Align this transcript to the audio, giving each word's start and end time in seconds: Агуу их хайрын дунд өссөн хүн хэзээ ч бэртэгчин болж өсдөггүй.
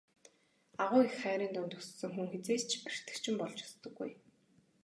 Агуу 0.85 1.01
их 1.07 1.13
хайрын 1.25 1.51
дунд 1.53 1.71
өссөн 1.79 2.11
хүн 2.13 2.27
хэзээ 2.31 2.57
ч 2.67 2.69
бэртэгчин 2.83 3.35
болж 3.39 3.57
өсдөггүй. 3.65 4.09